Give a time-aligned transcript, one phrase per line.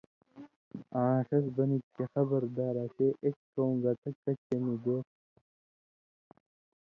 [1.01, 4.97] آں ݜس بنِگ چے (خبردار) اسے اېک کؤں گتہ کچھے نی بے تُھو۔